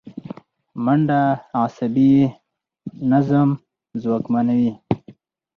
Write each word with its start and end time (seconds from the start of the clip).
منډه 0.83 1.21
عصبي 1.61 2.13
نظام 3.11 3.49
ځواکمنوي 4.01 4.71